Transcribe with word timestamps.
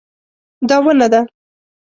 دا 0.69 0.77
ونه 0.83 1.07
ده 1.11 1.19